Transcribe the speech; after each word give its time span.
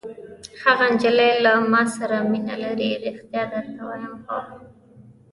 هغه 0.63 0.85
نجلۍ 0.93 1.31
له 1.45 1.53
ما 1.71 1.83
سره 1.95 2.17
مینه 2.31 2.55
لري! 2.63 2.91
ریښتیا 3.05 3.43
درته 3.53 3.81
وایم. 3.87 4.15
هو. 4.25 4.37